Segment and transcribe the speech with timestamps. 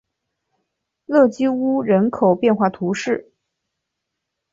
[1.05, 3.31] 勒基乌人口变化图示